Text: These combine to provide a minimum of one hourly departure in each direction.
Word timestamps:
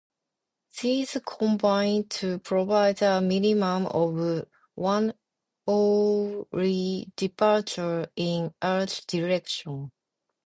These 0.81 1.17
combine 1.27 2.05
to 2.09 2.39
provide 2.39 3.03
a 3.03 3.21
minimum 3.21 3.85
of 3.85 4.47
one 4.73 5.13
hourly 5.69 7.11
departure 7.15 8.07
in 8.15 8.51
each 8.65 9.05
direction. 9.05 9.91